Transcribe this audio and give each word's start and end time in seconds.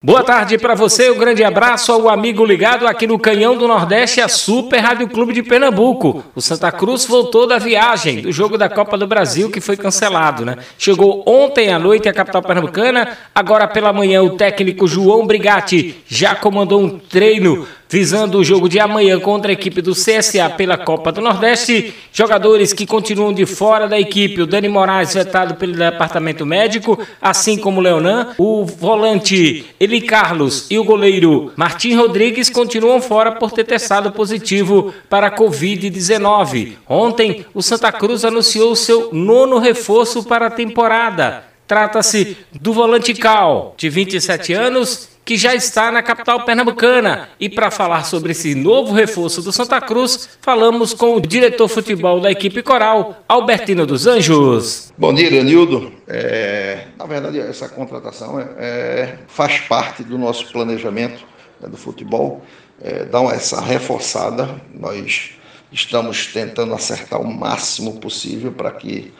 Boa 0.00 0.22
tarde 0.22 0.56
para 0.58 0.76
você, 0.76 1.10
um 1.10 1.18
grande 1.18 1.42
abraço 1.42 1.90
ao 1.90 2.08
amigo 2.08 2.44
ligado 2.44 2.86
aqui 2.86 3.04
no 3.04 3.18
Canhão 3.18 3.58
do 3.58 3.66
Nordeste, 3.66 4.20
a 4.20 4.28
Super 4.28 4.78
Rádio 4.78 5.08
Clube 5.08 5.32
de 5.32 5.42
Pernambuco. 5.42 6.24
O 6.36 6.40
Santa 6.40 6.70
Cruz 6.70 7.04
voltou 7.04 7.48
da 7.48 7.58
viagem 7.58 8.20
do 8.20 8.30
jogo 8.30 8.56
da 8.56 8.68
Copa 8.68 8.96
do 8.96 9.08
Brasil 9.08 9.50
que 9.50 9.60
foi 9.60 9.76
cancelado, 9.76 10.44
né? 10.44 10.56
Chegou 10.78 11.24
ontem 11.26 11.72
à 11.72 11.80
noite 11.80 12.08
à 12.08 12.12
capital 12.12 12.42
pernambucana, 12.42 13.18
agora 13.34 13.66
pela 13.66 13.92
manhã 13.92 14.22
o 14.22 14.36
técnico 14.36 14.86
João 14.86 15.26
Brigatti 15.26 16.04
já 16.06 16.32
comandou 16.32 16.80
um 16.80 16.96
treino 16.96 17.66
visando 17.88 18.38
o 18.38 18.44
jogo 18.44 18.68
de 18.68 18.78
amanhã 18.78 19.18
contra 19.18 19.50
a 19.50 19.54
equipe 19.54 19.80
do 19.80 19.92
CSA 19.92 20.50
pela 20.50 20.76
Copa 20.76 21.10
do 21.10 21.20
Nordeste. 21.20 21.94
Jogadores 22.12 22.72
que 22.72 22.86
continuam 22.86 23.32
de 23.32 23.46
fora 23.46 23.88
da 23.88 23.98
equipe, 23.98 24.42
o 24.42 24.46
Dani 24.46 24.68
Moraes 24.68 25.14
vetado 25.14 25.54
pelo 25.54 25.72
departamento 25.72 26.44
médico, 26.44 26.98
assim 27.20 27.56
como 27.56 27.80
o 27.80 27.82
Leonan, 27.82 28.34
o 28.36 28.64
volante 28.64 29.64
Eli 29.80 30.00
Carlos 30.00 30.66
e 30.70 30.78
o 30.78 30.84
goleiro 30.84 31.52
Martim 31.56 31.94
Rodrigues 31.94 32.50
continuam 32.50 33.00
fora 33.00 33.32
por 33.32 33.52
ter 33.52 33.64
testado 33.64 34.12
positivo 34.12 34.92
para 35.08 35.28
a 35.28 35.36
Covid-19. 35.36 36.74
Ontem, 36.88 37.46
o 37.54 37.62
Santa 37.62 37.90
Cruz 37.90 38.24
anunciou 38.24 38.76
seu 38.76 39.10
nono 39.12 39.58
reforço 39.58 40.22
para 40.24 40.46
a 40.46 40.50
temporada. 40.50 41.47
Trata-se 41.68 42.38
do 42.50 42.72
volante 42.72 43.12
Cal, 43.12 43.74
de 43.76 43.90
27 43.90 44.54
anos, 44.54 45.10
que 45.22 45.36
já 45.36 45.54
está 45.54 45.92
na 45.92 46.02
capital 46.02 46.42
pernambucana. 46.46 47.28
E 47.38 47.50
para 47.50 47.70
falar 47.70 48.04
sobre 48.04 48.32
esse 48.32 48.54
novo 48.54 48.94
reforço 48.94 49.42
do 49.42 49.52
Santa 49.52 49.78
Cruz, 49.78 50.30
falamos 50.40 50.94
com 50.94 51.14
o 51.14 51.20
diretor 51.20 51.68
futebol 51.68 52.22
da 52.22 52.30
equipe 52.30 52.62
coral, 52.62 53.22
Albertino 53.28 53.84
dos 53.84 54.06
Anjos. 54.06 54.90
Bom 54.96 55.12
dia, 55.12 55.28
Leonildo. 55.28 55.92
É, 56.06 56.86
na 56.96 57.04
verdade, 57.04 57.38
essa 57.38 57.68
contratação 57.68 58.40
é, 58.40 58.44
é, 58.58 59.18
faz 59.28 59.60
parte 59.60 60.02
do 60.02 60.16
nosso 60.16 60.50
planejamento 60.50 61.22
né, 61.60 61.68
do 61.68 61.76
futebol, 61.76 62.42
é, 62.82 63.04
dá 63.04 63.20
essa 63.24 63.60
reforçada. 63.60 64.48
Nós 64.72 65.32
estamos 65.72 66.26
tentando 66.26 66.74
acertar 66.74 67.20
o 67.20 67.26
máximo 67.26 67.98
possível 68.00 68.52
para 68.52 68.70
que 68.70 69.12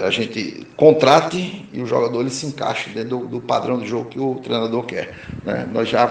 a 0.00 0.10
gente 0.10 0.66
contrate 0.76 1.66
e 1.72 1.80
o 1.80 1.86
jogador 1.86 2.20
ele 2.20 2.30
se 2.30 2.46
encaixe 2.46 2.90
dentro 2.90 3.18
do, 3.18 3.26
do 3.26 3.40
padrão 3.40 3.78
de 3.78 3.86
jogo 3.86 4.10
que 4.10 4.20
o 4.20 4.34
treinador 4.36 4.84
quer. 4.84 5.14
Né? 5.44 5.66
Nós 5.72 5.88
já 5.88 6.06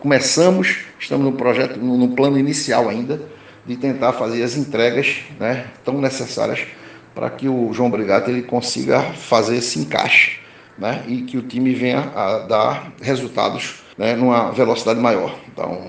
começamos, 0.00 0.78
estamos 0.98 1.24
no 1.24 1.32
projeto, 1.32 1.78
no, 1.78 1.96
no, 1.96 2.08
plano 2.08 2.38
inicial 2.38 2.88
ainda, 2.88 3.20
de 3.64 3.76
tentar 3.76 4.12
fazer 4.12 4.42
as 4.42 4.56
entregas 4.56 5.18
né, 5.38 5.66
tão 5.84 6.00
necessárias 6.00 6.66
para 7.14 7.30
que 7.30 7.48
o 7.48 7.72
João 7.72 7.90
Brigato 7.90 8.28
ele 8.28 8.42
consiga 8.42 9.00
fazer 9.00 9.56
esse 9.56 9.78
encaixe 9.78 10.40
né, 10.76 11.04
e 11.06 11.22
que 11.22 11.36
o 11.36 11.42
time 11.42 11.74
venha 11.74 12.10
a 12.14 12.38
dar 12.38 12.92
resultados 13.00 13.82
né, 13.96 14.16
numa 14.16 14.50
velocidade 14.50 14.98
maior. 14.98 15.38
Então, 15.52 15.80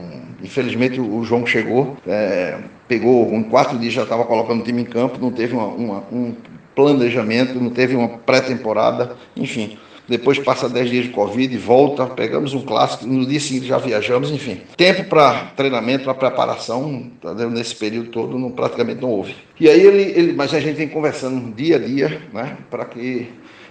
infelizmente, 0.43 0.99
o 0.99 1.23
João 1.23 1.45
chegou, 1.45 1.97
é, 2.05 2.59
pegou, 2.87 3.33
em 3.33 3.43
quatro 3.43 3.77
dias 3.77 3.93
já 3.93 4.03
estava 4.03 4.25
colocando 4.25 4.61
o 4.61 4.63
time 4.63 4.81
em 4.81 4.85
campo, 4.85 5.17
não 5.19 5.31
teve 5.31 5.53
uma, 5.53 5.67
uma, 5.67 6.03
um 6.11 6.33
planejamento, 6.75 7.59
não 7.59 7.69
teve 7.69 7.95
uma 7.95 8.09
pré-temporada, 8.09 9.15
enfim. 9.35 9.77
Depois 10.07 10.37
passa 10.37 10.67
10 10.67 10.89
dias 10.89 11.05
de 11.05 11.11
Covid, 11.11 11.57
volta, 11.57 12.05
pegamos 12.05 12.53
um 12.53 12.61
clássico, 12.61 13.05
no 13.07 13.25
dia 13.25 13.39
seguinte 13.39 13.67
já 13.67 13.77
viajamos, 13.77 14.31
enfim. 14.31 14.59
Tempo 14.75 15.05
para 15.05 15.45
treinamento, 15.55 16.03
para 16.03 16.13
preparação, 16.13 17.09
nesse 17.51 17.75
período 17.75 18.09
todo, 18.09 18.37
não, 18.37 18.51
praticamente 18.51 19.01
não 19.01 19.09
houve. 19.09 19.33
E 19.57 19.69
aí 19.69 19.79
ele, 19.79 20.01
ele, 20.01 20.33
mas 20.33 20.53
a 20.53 20.59
gente 20.59 20.75
vem 20.75 20.89
conversando 20.89 21.53
dia 21.55 21.77
a 21.77 21.79
dia, 21.79 22.21
né, 22.33 22.57
para 22.69 22.83
que 22.83 23.29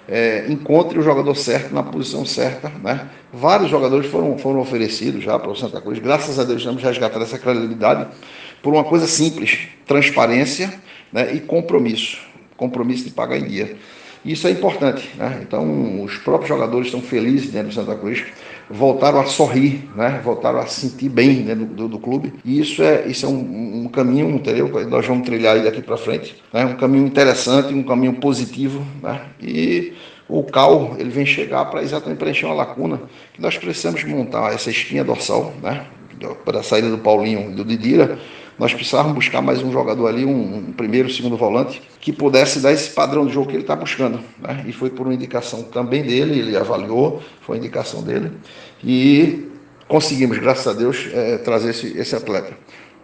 é, 0.08 0.47
encontre 0.48 0.98
o 0.98 1.03
jogador 1.03 1.34
certo 1.34 1.75
na 1.75 1.83
posição 1.83 2.25
certa. 2.25 2.69
Né? 2.69 3.08
Vários 3.33 3.70
jogadores 3.70 4.06
foram, 4.11 4.36
foram 4.39 4.61
oferecidos 4.61 5.22
já 5.22 5.39
para 5.39 5.50
o 5.50 5.56
Santa 5.56 5.81
Cruz. 5.81 5.98
Graças 5.98 6.39
a 6.39 6.45
Deus 6.45 6.58
estamos 6.58 6.83
resgatando 6.83 7.22
essa 7.22 7.39
credibilidade 7.39 8.08
por 8.62 8.73
uma 8.73 8.84
coisa 8.84 9.06
simples: 9.06 9.69
transparência 9.86 10.73
né, 11.12 11.34
e 11.34 11.41
compromisso 11.41 12.33
compromisso 12.62 13.05
de 13.05 13.11
pagar 13.11 13.39
em 13.39 13.46
dia. 13.46 13.77
Isso 14.24 14.46
é 14.46 14.50
importante, 14.50 15.10
né? 15.16 15.40
Então, 15.42 16.02
os 16.05 16.16
próprios 16.18 16.48
jogadores 16.48 16.86
estão 16.86 17.00
felizes 17.00 17.50
dentro 17.50 17.68
do 17.68 17.74
Santa 17.74 17.96
Cruz, 17.96 18.24
voltaram 18.70 19.20
a 19.20 19.27
sorrir, 19.27 19.88
né? 19.96 20.20
Voltaram 20.22 20.60
a 20.60 20.66
sentir 20.66 21.08
bem 21.08 21.42
dentro 21.42 21.66
do, 21.66 21.88
do 21.88 21.98
clube. 21.98 22.32
E 22.44 22.61
isso 22.61 22.82
é, 22.82 23.06
isso 23.06 23.27
é 23.27 23.28
um, 23.28 23.84
um 23.84 23.88
caminho, 23.88 24.30
entendeu? 24.30 24.68
Nós 24.88 25.05
vamos 25.06 25.27
trilhar 25.27 25.61
daqui 25.61 25.82
para 25.82 25.96
frente, 25.96 26.36
né? 26.52 26.64
Um 26.64 26.77
caminho 26.77 27.05
interessante, 27.05 27.74
um 27.74 27.82
caminho 27.82 28.14
positivo, 28.14 28.86
né? 29.02 29.22
E 29.40 29.92
o 30.28 30.44
cal 30.44 30.94
ele 30.98 31.11
vem 31.11 31.27
chegar 31.27 31.64
para 31.64 31.82
exatamente 31.82 32.18
preencher 32.18 32.46
uma 32.46 32.55
lacuna 32.55 33.02
que 33.34 33.42
nós 33.42 33.58
precisamos 33.58 34.05
montar 34.05 34.55
essa 34.55 34.70
espinha 34.70 35.02
dorsal, 35.02 35.52
né? 35.61 35.84
Para 36.44 36.61
a 36.61 36.62
saída 36.62 36.88
do 36.88 36.98
Paulinho 36.98 37.50
e 37.50 37.55
do 37.55 37.64
Didira 37.64 38.18
nós 38.58 38.73
precisávamos 38.74 39.14
buscar 39.14 39.40
mais 39.40 39.63
um 39.63 39.73
jogador 39.73 40.07
ali, 40.07 40.24
um, 40.24 40.57
um 40.57 40.73
primeiro, 40.73 41.11
segundo 41.11 41.36
volante, 41.36 41.83
que 42.01 42.13
pudesse 42.13 42.61
dar 42.61 42.73
esse 42.73 42.90
padrão 42.90 43.27
de 43.27 43.33
jogo 43.33 43.48
que 43.48 43.55
ele 43.55 43.63
está 43.63 43.74
buscando. 43.74 44.20
Né? 44.39 44.64
E 44.67 44.73
foi 44.73 44.90
por 44.90 45.07
uma 45.07 45.14
indicação 45.14 45.63
também 45.63 46.02
dele, 46.02 46.39
ele 46.39 46.57
avaliou, 46.57 47.23
foi 47.41 47.57
indicação 47.57 48.02
dele, 48.02 48.33
e 48.85 49.48
conseguimos, 49.89 50.39
graças 50.39 50.67
a 50.67 50.73
Deus, 50.73 51.08
é, 51.12 51.39
trazer 51.39 51.70
esse, 51.70 51.98
esse 51.98 52.14
atleta. 52.14 52.57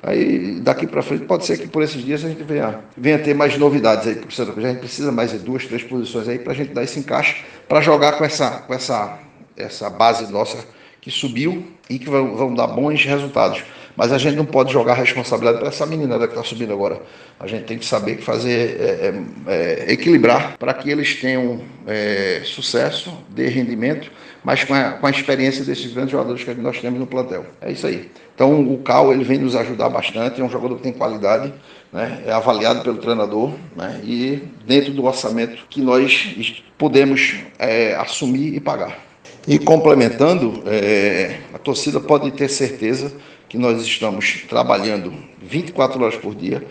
Aí 0.02 0.60
daqui 0.60 0.86
para 0.86 1.02
frente 1.02 1.24
pode 1.24 1.44
ser 1.44 1.58
que 1.58 1.66
por 1.66 1.82
esses 1.82 2.02
dias 2.04 2.24
a 2.24 2.28
gente 2.28 2.42
venha, 2.44 2.80
venha 2.96 3.18
ter 3.18 3.34
mais 3.34 3.58
novidades 3.58 4.06
aí 4.06 4.14
para 4.14 4.26
A 4.28 4.70
gente 4.70 4.78
precisa 4.78 5.10
mais 5.10 5.32
de 5.32 5.38
duas, 5.38 5.66
três 5.66 5.82
posições 5.82 6.28
aí 6.28 6.38
para 6.38 6.52
a 6.52 6.56
gente 6.56 6.72
dar 6.72 6.84
esse 6.84 7.00
encaixe 7.00 7.44
para 7.68 7.80
jogar 7.80 8.12
com 8.12 8.24
essa, 8.24 8.50
com 8.60 8.72
essa, 8.72 9.18
essa 9.56 9.90
base 9.90 10.30
nossa 10.32 10.64
que 11.00 11.10
subiu 11.10 11.66
e 11.90 11.98
que 11.98 12.08
vão, 12.08 12.36
vão 12.36 12.54
dar 12.54 12.68
bons 12.68 13.04
resultados. 13.04 13.62
Mas 13.96 14.12
a 14.12 14.18
gente 14.18 14.36
não 14.36 14.44
pode 14.44 14.72
jogar 14.72 14.92
a 14.92 14.96
responsabilidade 14.96 15.58
para 15.58 15.68
essa 15.68 15.84
menina 15.84 16.18
que 16.18 16.24
está 16.24 16.42
subindo 16.42 16.72
agora. 16.72 17.00
A 17.38 17.46
gente 17.46 17.64
tem 17.64 17.78
que 17.78 17.86
saber 17.86 18.18
fazer, 18.18 18.80
é, 18.80 18.84
é, 18.84 19.86
é, 19.86 19.92
equilibrar 19.92 20.56
para 20.58 20.72
que 20.74 20.90
eles 20.90 21.16
tenham 21.16 21.60
é, 21.86 22.42
sucesso, 22.44 23.12
dê 23.28 23.48
rendimento, 23.48 24.10
mas 24.44 24.64
com 24.64 24.74
a, 24.74 24.92
com 24.92 25.06
a 25.06 25.10
experiência 25.10 25.64
desses 25.64 25.92
grandes 25.92 26.12
jogadores 26.12 26.44
que 26.44 26.54
nós 26.54 26.80
temos 26.80 26.98
no 27.00 27.06
plantel. 27.06 27.44
É 27.60 27.72
isso 27.72 27.86
aí. 27.86 28.10
Então 28.34 28.60
o 28.72 28.78
Cal 28.78 29.12
ele 29.12 29.24
vem 29.24 29.38
nos 29.38 29.56
ajudar 29.56 29.88
bastante, 29.88 30.40
é 30.40 30.44
um 30.44 30.50
jogador 30.50 30.76
que 30.76 30.82
tem 30.82 30.92
qualidade, 30.92 31.52
né, 31.92 32.22
é 32.26 32.32
avaliado 32.32 32.82
pelo 32.82 32.98
treinador 32.98 33.52
né, 33.74 34.00
e 34.04 34.42
dentro 34.66 34.92
do 34.92 35.04
orçamento 35.04 35.66
que 35.68 35.80
nós 35.80 36.62
podemos 36.76 37.36
é, 37.58 37.94
assumir 37.96 38.54
e 38.54 38.60
pagar. 38.60 39.07
E 39.48 39.58
complementando, 39.58 40.62
é, 40.66 41.38
a 41.54 41.58
torcida 41.58 41.98
pode 41.98 42.30
ter 42.32 42.50
certeza 42.50 43.10
que 43.48 43.56
nós 43.56 43.80
estamos 43.80 44.44
trabalhando 44.46 45.10
24 45.40 46.02
horas 46.02 46.16
por 46.16 46.34
dia 46.34 46.62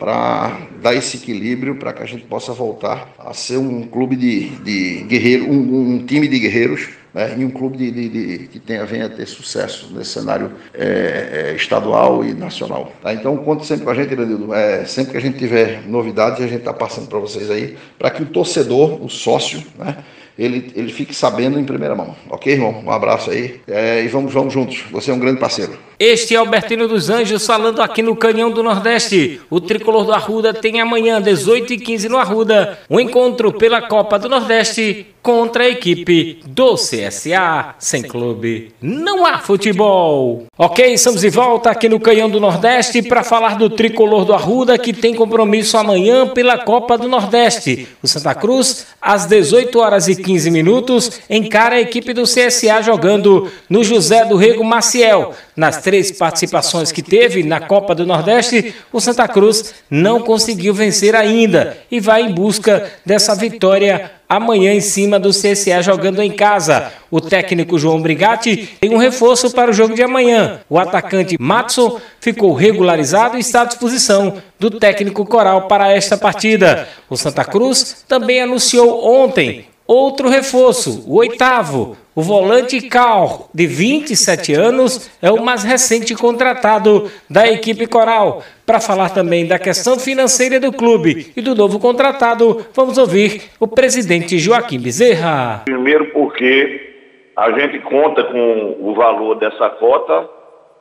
para 0.00 0.58
dar 0.82 0.96
esse 0.96 1.18
equilíbrio 1.18 1.76
para 1.76 1.92
que 1.92 2.02
a 2.02 2.06
gente 2.06 2.24
possa 2.24 2.52
voltar 2.52 3.14
a 3.20 3.32
ser 3.32 3.58
um 3.58 3.82
clube 3.86 4.16
de, 4.16 4.48
de 4.48 5.04
guerreiros, 5.04 5.46
um, 5.46 5.94
um, 5.94 6.04
time 6.04 6.26
de 6.26 6.40
guerreiros 6.40 6.88
né, 7.14 7.36
e 7.38 7.44
um 7.44 7.50
clube 7.50 7.78
de, 7.78 7.92
de, 7.92 8.08
de, 8.08 8.48
que 8.48 8.58
tenha, 8.58 8.84
venha 8.84 9.06
a 9.06 9.08
ter 9.08 9.26
sucesso 9.26 9.94
nesse 9.94 10.10
cenário 10.10 10.50
é, 10.74 11.52
é, 11.52 11.54
estadual 11.54 12.24
e 12.24 12.34
nacional. 12.34 12.90
Tá? 13.00 13.14
Então, 13.14 13.36
conte 13.36 13.64
sempre 13.64 13.84
com 13.84 13.92
a 13.92 13.94
gente, 13.94 14.10
Iranildo. 14.12 14.52
É, 14.52 14.84
sempre 14.86 15.12
que 15.12 15.18
a 15.18 15.20
gente 15.20 15.38
tiver 15.38 15.86
novidades, 15.86 16.40
a 16.40 16.48
gente 16.48 16.58
está 16.58 16.72
passando 16.72 17.06
para 17.06 17.20
vocês 17.20 17.48
aí, 17.48 17.76
para 17.96 18.10
que 18.10 18.24
o 18.24 18.26
torcedor, 18.26 19.00
o 19.00 19.08
sócio, 19.08 19.62
né, 19.78 19.98
ele, 20.38 20.72
ele 20.74 20.92
fique 20.92 21.14
sabendo 21.14 21.58
em 21.58 21.64
primeira 21.64 21.94
mão. 21.94 22.14
Ok, 22.28 22.52
irmão? 22.52 22.82
Um 22.84 22.90
abraço 22.90 23.30
aí. 23.30 23.60
É, 23.68 24.02
e 24.02 24.08
vamos, 24.08 24.32
vamos 24.32 24.52
juntos. 24.52 24.84
Você 24.90 25.10
é 25.10 25.14
um 25.14 25.18
grande 25.18 25.38
parceiro. 25.40 25.78
Este 26.06 26.34
é 26.34 26.36
Albertino 26.36 26.86
dos 26.86 27.08
Anjos 27.08 27.46
falando 27.46 27.80
aqui 27.80 28.02
no 28.02 28.14
Canhão 28.14 28.50
do 28.50 28.62
Nordeste. 28.62 29.40
O 29.48 29.58
tricolor 29.58 30.04
do 30.04 30.12
Arruda 30.12 30.52
tem 30.52 30.78
amanhã, 30.78 31.18
18 31.18 31.72
e 31.72 31.78
15 31.78 32.10
no 32.10 32.18
Arruda, 32.18 32.78
um 32.90 33.00
encontro 33.00 33.50
pela 33.54 33.80
Copa 33.80 34.18
do 34.18 34.28
Nordeste 34.28 35.14
contra 35.24 35.64
a 35.64 35.68
equipe 35.70 36.42
do 36.46 36.74
CSA. 36.74 37.76
Sem 37.78 38.02
clube, 38.02 38.72
não 38.80 39.24
há 39.24 39.38
futebol. 39.38 40.44
Ok, 40.58 40.92
estamos 40.92 41.22
de 41.22 41.30
volta 41.30 41.70
aqui 41.70 41.88
no 41.88 41.98
Canhão 41.98 42.28
do 42.28 42.38
Nordeste 42.38 43.00
para 43.00 43.24
falar 43.24 43.56
do 43.56 43.70
tricolor 43.70 44.26
do 44.26 44.34
Arruda 44.34 44.76
que 44.76 44.92
tem 44.92 45.14
compromisso 45.14 45.78
amanhã 45.78 46.28
pela 46.28 46.58
Copa 46.58 46.98
do 46.98 47.08
Nordeste. 47.08 47.88
O 48.02 48.06
Santa 48.06 48.34
Cruz, 48.34 48.86
às 49.00 49.24
18 49.24 49.78
horas 49.80 50.08
e 50.08 50.14
15 50.14 50.50
minutos, 50.50 51.22
encara 51.30 51.76
a 51.76 51.80
equipe 51.80 52.12
do 52.12 52.24
CSA 52.24 52.82
jogando 52.82 53.50
no 53.66 53.82
José 53.82 54.26
do 54.26 54.36
Rego 54.36 54.62
Maciel. 54.62 55.32
Nas 55.56 55.80
três 55.80 55.93
participações 56.18 56.92
que 56.92 57.02
teve 57.02 57.42
na 57.42 57.60
Copa 57.60 57.94
do 57.94 58.06
Nordeste, 58.06 58.74
o 58.92 59.00
Santa 59.00 59.26
Cruz 59.28 59.74
não 59.90 60.20
conseguiu 60.20 60.74
vencer 60.74 61.14
ainda 61.14 61.76
e 61.90 62.00
vai 62.00 62.22
em 62.22 62.32
busca 62.32 62.90
dessa 63.04 63.34
vitória 63.34 64.10
amanhã 64.28 64.72
em 64.72 64.80
cima 64.80 65.18
do 65.18 65.30
CSA 65.30 65.82
jogando 65.82 66.22
em 66.22 66.30
casa. 66.30 66.92
O 67.10 67.20
técnico 67.20 67.78
João 67.78 68.00
Brigatti 68.00 68.76
tem 68.80 68.94
um 68.94 68.98
reforço 68.98 69.50
para 69.50 69.70
o 69.70 69.74
jogo 69.74 69.94
de 69.94 70.02
amanhã. 70.02 70.60
O 70.68 70.78
atacante 70.78 71.36
Matson 71.40 72.00
ficou 72.20 72.52
regularizado 72.52 73.36
e 73.36 73.40
está 73.40 73.62
à 73.62 73.66
disposição 73.66 74.42
do 74.58 74.70
técnico 74.70 75.24
Coral 75.24 75.68
para 75.68 75.92
esta 75.92 76.16
partida. 76.16 76.88
O 77.08 77.16
Santa 77.16 77.44
Cruz 77.44 78.04
também 78.08 78.40
anunciou 78.40 79.04
ontem 79.04 79.66
outro 79.86 80.28
reforço, 80.28 81.04
o 81.06 81.16
oitavo, 81.16 81.96
O 82.16 82.22
volante 82.22 82.80
Cal, 82.88 83.48
de 83.52 83.66
27 83.66 84.54
anos, 84.54 85.10
é 85.20 85.32
o 85.32 85.44
mais 85.44 85.64
recente 85.64 86.14
contratado 86.14 87.10
da 87.28 87.50
equipe 87.50 87.88
coral. 87.88 88.40
Para 88.64 88.78
falar 88.78 89.10
também 89.10 89.48
da 89.48 89.58
questão 89.58 89.98
financeira 89.98 90.60
do 90.60 90.72
clube 90.72 91.32
e 91.36 91.42
do 91.42 91.56
novo 91.56 91.80
contratado, 91.80 92.64
vamos 92.72 92.98
ouvir 92.98 93.50
o 93.58 93.66
presidente 93.66 94.38
Joaquim 94.38 94.78
Bezerra. 94.78 95.62
Primeiro 95.64 96.12
porque 96.12 96.94
a 97.36 97.50
gente 97.50 97.80
conta 97.80 98.22
com 98.22 98.76
o 98.78 98.94
valor 98.94 99.34
dessa 99.34 99.68
cota. 99.70 100.28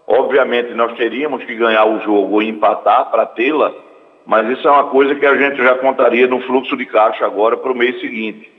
Obviamente 0.06 0.76
nós 0.76 0.96
teríamos 0.96 1.44
que 1.46 1.56
ganhar 1.56 1.86
o 1.86 2.00
jogo 2.02 2.36
ou 2.36 2.44
empatar 2.44 3.10
para 3.10 3.26
tê-la, 3.26 3.74
mas 4.24 4.48
isso 4.52 4.68
é 4.68 4.72
uma 4.72 4.84
coisa 4.84 5.16
que 5.16 5.26
a 5.26 5.36
gente 5.36 5.58
já 5.58 5.76
contaria 5.76 6.28
no 6.28 6.42
fluxo 6.42 6.78
de 6.78 6.86
caixa 6.86 7.26
agora 7.26 7.58
para 7.58 7.72
o 7.72 7.76
mês 7.76 8.00
seguinte. 8.00 8.54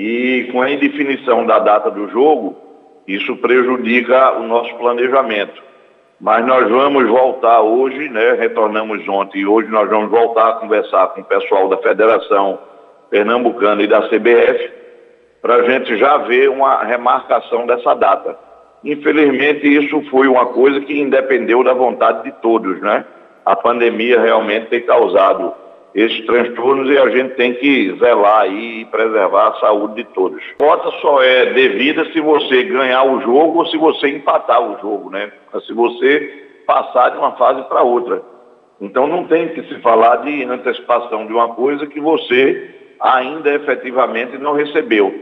E 0.00 0.48
com 0.52 0.62
a 0.62 0.70
indefinição 0.70 1.44
da 1.44 1.58
data 1.58 1.90
do 1.90 2.08
jogo, 2.08 2.56
isso 3.04 3.34
prejudica 3.38 4.38
o 4.38 4.44
nosso 4.44 4.72
planejamento. 4.76 5.60
Mas 6.20 6.46
nós 6.46 6.70
vamos 6.70 7.08
voltar 7.08 7.62
hoje, 7.62 8.08
né? 8.08 8.34
Retornamos 8.34 9.08
ontem 9.08 9.40
e 9.40 9.46
hoje 9.46 9.68
nós 9.68 9.90
vamos 9.90 10.08
voltar 10.08 10.50
a 10.50 10.52
conversar 10.52 11.08
com 11.08 11.22
o 11.22 11.24
pessoal 11.24 11.68
da 11.68 11.78
Federação 11.78 12.60
Pernambucana 13.10 13.82
e 13.82 13.88
da 13.88 14.02
CBF 14.02 14.70
para 15.42 15.56
a 15.56 15.62
gente 15.68 15.96
já 15.96 16.16
ver 16.18 16.48
uma 16.48 16.84
remarcação 16.84 17.66
dessa 17.66 17.92
data. 17.94 18.38
Infelizmente, 18.84 19.66
isso 19.66 20.00
foi 20.12 20.28
uma 20.28 20.46
coisa 20.46 20.80
que 20.80 20.96
independeu 20.96 21.64
da 21.64 21.74
vontade 21.74 22.22
de 22.22 22.30
todos, 22.40 22.80
né? 22.80 23.04
A 23.44 23.56
pandemia 23.56 24.20
realmente 24.20 24.66
tem 24.66 24.80
causado 24.80 25.52
esses 25.94 26.24
transtornos 26.26 26.90
e 26.90 26.98
a 26.98 27.08
gente 27.10 27.34
tem 27.34 27.54
que 27.54 27.96
zelar 27.98 28.50
e 28.52 28.84
preservar 28.86 29.48
a 29.48 29.60
saúde 29.60 29.96
de 29.96 30.04
todos. 30.04 30.42
Cota 30.58 30.90
só 31.00 31.22
é 31.22 31.52
devida 31.52 32.04
se 32.12 32.20
você 32.20 32.62
ganhar 32.64 33.04
o 33.04 33.20
jogo 33.20 33.58
ou 33.58 33.66
se 33.66 33.76
você 33.76 34.08
empatar 34.08 34.60
o 34.62 34.78
jogo, 34.80 35.10
né? 35.10 35.32
Se 35.66 35.72
você 35.72 36.62
passar 36.66 37.10
de 37.10 37.18
uma 37.18 37.32
fase 37.32 37.62
para 37.68 37.82
outra. 37.82 38.22
Então 38.80 39.06
não 39.06 39.24
tem 39.24 39.48
que 39.48 39.62
se 39.62 39.80
falar 39.80 40.16
de 40.16 40.44
antecipação 40.44 41.26
de 41.26 41.32
uma 41.32 41.48
coisa 41.54 41.86
que 41.86 42.00
você 42.00 42.74
ainda 43.00 43.54
efetivamente 43.54 44.38
não 44.38 44.52
recebeu. 44.52 45.14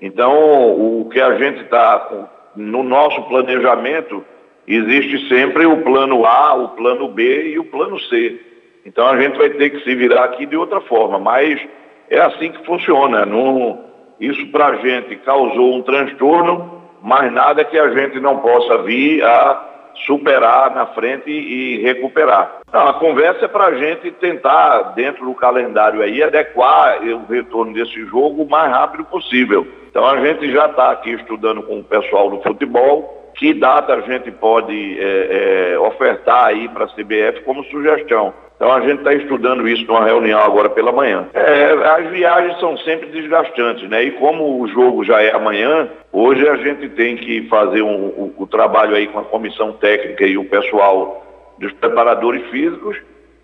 Então, 0.00 0.32
o 0.32 1.08
que 1.10 1.20
a 1.20 1.36
gente 1.38 1.62
está, 1.62 2.28
no 2.54 2.82
nosso 2.82 3.22
planejamento, 3.24 4.24
existe 4.66 5.28
sempre 5.28 5.64
o 5.66 5.82
plano 5.82 6.24
A, 6.26 6.54
o 6.54 6.68
plano 6.70 7.08
B 7.08 7.50
e 7.50 7.58
o 7.58 7.64
plano 7.64 7.98
C. 8.00 8.40
Então 8.86 9.06
a 9.08 9.20
gente 9.20 9.36
vai 9.36 9.50
ter 9.50 9.70
que 9.70 9.82
se 9.82 9.94
virar 9.96 10.24
aqui 10.24 10.46
de 10.46 10.56
outra 10.56 10.80
forma, 10.80 11.18
mas 11.18 11.60
é 12.08 12.20
assim 12.20 12.52
que 12.52 12.64
funciona. 12.64 13.26
Não, 13.26 13.84
isso 14.20 14.46
para 14.52 14.68
a 14.68 14.76
gente 14.76 15.16
causou 15.16 15.74
um 15.74 15.82
transtorno, 15.82 16.82
mas 17.02 17.32
nada 17.32 17.64
que 17.64 17.76
a 17.76 17.90
gente 17.90 18.20
não 18.20 18.38
possa 18.38 18.78
vir 18.84 19.24
a 19.24 19.72
superar 20.06 20.72
na 20.72 20.86
frente 20.86 21.30
e 21.30 21.82
recuperar. 21.82 22.60
Não, 22.72 22.88
a 22.88 22.94
conversa 22.94 23.46
é 23.46 23.48
para 23.48 23.66
a 23.66 23.74
gente 23.74 24.12
tentar, 24.12 24.94
dentro 24.94 25.24
do 25.24 25.34
calendário 25.34 26.00
aí, 26.00 26.22
adequar 26.22 27.02
o 27.02 27.26
retorno 27.26 27.72
desse 27.72 28.04
jogo 28.06 28.44
o 28.44 28.48
mais 28.48 28.70
rápido 28.70 29.04
possível. 29.04 29.66
Então 29.90 30.06
a 30.06 30.24
gente 30.24 30.52
já 30.52 30.66
está 30.66 30.92
aqui 30.92 31.10
estudando 31.10 31.62
com 31.62 31.80
o 31.80 31.84
pessoal 31.84 32.30
do 32.30 32.40
futebol, 32.42 33.25
que 33.36 33.52
data 33.52 33.94
a 33.94 34.00
gente 34.00 34.30
pode 34.30 34.98
é, 34.98 35.72
é, 35.72 35.78
ofertar 35.78 36.46
aí 36.46 36.68
para 36.68 36.84
a 36.84 36.88
CBF 36.88 37.42
como 37.44 37.64
sugestão. 37.64 38.32
Então 38.56 38.72
a 38.72 38.80
gente 38.80 38.98
está 38.98 39.12
estudando 39.12 39.68
isso 39.68 39.86
numa 39.86 40.04
reunião 40.04 40.40
agora 40.40 40.70
pela 40.70 40.90
manhã. 40.90 41.28
É, 41.34 41.72
as 41.72 42.10
viagens 42.10 42.58
são 42.58 42.76
sempre 42.78 43.08
desgastantes, 43.10 43.86
né? 43.90 44.04
E 44.04 44.12
como 44.12 44.62
o 44.62 44.66
jogo 44.68 45.04
já 45.04 45.22
é 45.22 45.34
amanhã, 45.34 45.88
hoje 46.10 46.48
a 46.48 46.56
gente 46.56 46.88
tem 46.88 47.16
que 47.16 47.46
fazer 47.48 47.82
um, 47.82 48.06
o, 48.06 48.34
o 48.38 48.46
trabalho 48.46 48.96
aí 48.96 49.06
com 49.08 49.18
a 49.18 49.24
comissão 49.24 49.72
técnica 49.72 50.24
e 50.24 50.38
o 50.38 50.44
pessoal 50.46 51.22
dos 51.58 51.72
preparadores 51.74 52.46
físicos 52.48 52.96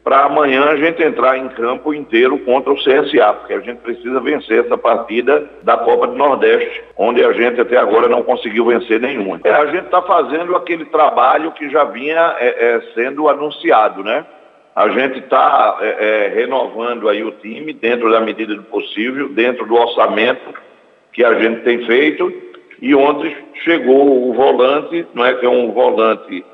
para 0.05 0.25
amanhã 0.25 0.65
a 0.65 0.77
gente 0.77 1.03
entrar 1.03 1.39
em 1.39 1.49
campo 1.51 1.95
inteiro 1.95 2.37
contra 2.41 2.73
o 2.73 2.77
CSA, 2.77 3.33
porque 3.35 3.53
a 3.53 3.61
gente 3.61 3.79
precisa 3.79 4.21
vencer 4.21 4.65
essa 4.65 4.77
partida 4.77 5.49
da 5.63 5.77
Copa 5.77 6.09
do 6.09 6.17
Nordeste, 6.17 6.83
onde 6.97 7.25
a 7.25 7.33
gente 7.33 7.61
até 7.61 7.77
agora 7.77 8.09
não 8.09 8.23
conseguiu 8.23 8.67
vencer 8.67 9.01
nenhuma. 9.01 9.41
É, 9.45 9.51
a 9.51 9.67
gente 9.67 9.85
está 9.85 10.03
fazendo 10.03 10.57
aquele 10.57 10.87
trabalho 10.87 11.53
que 11.53 11.71
já 11.71 11.85
vinha 11.85 12.35
é, 12.39 12.47
é, 12.49 12.81
sendo 12.95 13.29
anunciado, 13.29 14.03
né? 14.03 14.27
A 14.75 14.89
gente 14.89 15.19
está 15.19 15.79
é, 15.81 15.87
é, 15.87 16.29
renovando 16.35 17.09
aí 17.09 17.23
o 17.23 17.31
time 17.33 17.73
dentro 17.73 18.11
da 18.11 18.21
medida 18.21 18.55
do 18.55 18.63
possível, 18.65 19.29
dentro 19.29 19.67
do 19.67 19.75
orçamento 19.75 20.55
que 21.13 21.23
a 21.23 21.35
gente 21.39 21.61
tem 21.61 21.85
feito. 21.85 22.33
E 22.81 22.95
ontem 22.95 23.37
chegou 23.63 24.29
o 24.29 24.33
volante, 24.33 25.07
não 25.15 25.25
é 25.25 25.35
que 25.35 25.47
é 25.47 25.49
um 25.49 25.71
volante 25.71 26.45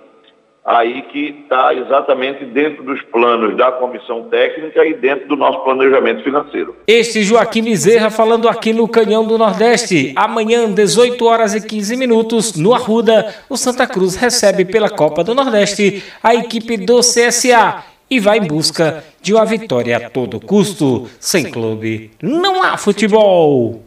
aí 0.64 1.02
que 1.02 1.42
está 1.42 1.72
exatamente 1.74 2.44
dentro 2.44 2.82
dos 2.82 3.00
planos 3.02 3.56
da 3.56 3.72
comissão 3.72 4.24
técnica 4.24 4.84
e 4.84 4.94
dentro 4.94 5.28
do 5.28 5.36
nosso 5.36 5.60
planejamento 5.64 6.22
financeiro. 6.22 6.76
Este 6.86 7.22
Joaquim 7.22 7.62
Bezerra 7.62 8.10
falando 8.10 8.48
aqui 8.48 8.72
no 8.72 8.86
Canhão 8.86 9.26
do 9.26 9.38
Nordeste. 9.38 10.12
Amanhã, 10.14 10.70
18 10.70 11.24
horas 11.24 11.54
e 11.54 11.66
15 11.66 11.96
minutos, 11.96 12.54
no 12.54 12.74
Arruda, 12.74 13.34
o 13.48 13.56
Santa 13.56 13.86
Cruz 13.86 14.16
recebe 14.16 14.64
pela 14.64 14.90
Copa 14.90 15.24
do 15.24 15.34
Nordeste 15.34 16.02
a 16.22 16.34
equipe 16.34 16.76
do 16.76 17.00
CSA 17.00 17.84
e 18.10 18.18
vai 18.18 18.38
em 18.38 18.46
busca 18.46 19.04
de 19.20 19.34
uma 19.34 19.44
vitória 19.44 19.96
a 19.96 20.10
todo 20.10 20.40
custo. 20.40 21.08
Sem 21.20 21.50
clube, 21.50 22.10
não 22.22 22.62
há 22.62 22.76
futebol. 22.76 23.76